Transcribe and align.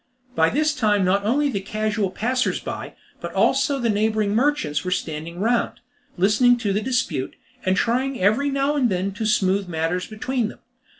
By 0.33 0.49
this 0.49 0.73
time 0.73 1.05
not 1.05 1.25
only 1.25 1.51
the 1.51 1.59
casual 1.61 2.09
passers 2.09 2.59
by, 2.59 2.95
but 3.19 3.31
also 3.35 3.77
the 3.77 3.87
neighbouring 3.87 4.33
merchants, 4.33 4.83
were 4.83 4.89
standing 4.89 5.39
round, 5.39 5.79
listening 6.17 6.57
to 6.57 6.73
the 6.73 6.81
dispute, 6.81 7.35
and 7.63 7.77
trying 7.77 8.19
every 8.19 8.49
now 8.49 8.75
and 8.75 8.89
then 8.89 9.11
to 9.11 9.27
smooth 9.27 9.67
matters 9.67 10.07
between 10.07 10.47
them. 10.47 10.57